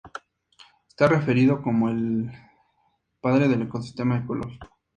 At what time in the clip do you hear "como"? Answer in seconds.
1.61-1.87